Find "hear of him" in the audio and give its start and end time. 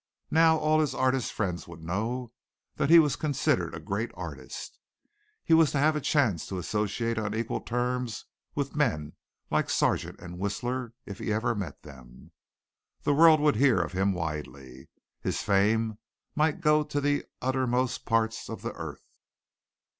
13.57-14.11